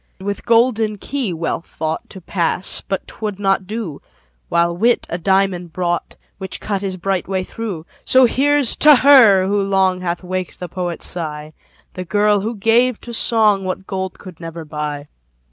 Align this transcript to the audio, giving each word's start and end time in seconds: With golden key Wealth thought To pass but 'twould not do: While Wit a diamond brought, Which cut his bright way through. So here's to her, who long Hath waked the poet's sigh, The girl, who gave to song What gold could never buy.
With 0.19 0.47
golden 0.47 0.97
key 0.97 1.31
Wealth 1.31 1.67
thought 1.67 2.09
To 2.09 2.19
pass 2.19 2.81
but 2.81 3.05
'twould 3.05 3.37
not 3.39 3.67
do: 3.67 4.01
While 4.49 4.75
Wit 4.75 5.05
a 5.11 5.19
diamond 5.19 5.73
brought, 5.73 6.15
Which 6.39 6.59
cut 6.59 6.81
his 6.81 6.97
bright 6.97 7.27
way 7.27 7.43
through. 7.43 7.85
So 8.03 8.25
here's 8.25 8.75
to 8.77 8.95
her, 8.95 9.45
who 9.45 9.61
long 9.61 10.01
Hath 10.01 10.23
waked 10.23 10.59
the 10.59 10.67
poet's 10.67 11.05
sigh, 11.05 11.53
The 11.93 12.03
girl, 12.03 12.39
who 12.39 12.55
gave 12.55 12.99
to 13.01 13.13
song 13.13 13.63
What 13.63 13.85
gold 13.85 14.17
could 14.17 14.39
never 14.39 14.65
buy. 14.65 15.07